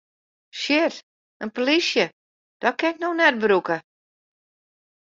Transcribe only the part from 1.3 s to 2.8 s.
in plysje, dat